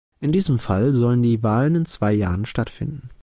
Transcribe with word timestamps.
In 0.19 0.31
diesem 0.31 0.57
Fall 0.57 0.95
sollen 0.95 1.21
die 1.21 1.43
Wahlen 1.43 1.75
in 1.75 1.85
zwei 1.85 2.11
Jahren 2.11 2.47
stattfinden. 2.47 3.11